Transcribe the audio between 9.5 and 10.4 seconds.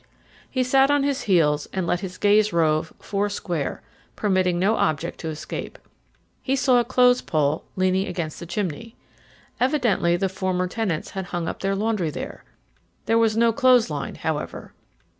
Evidently the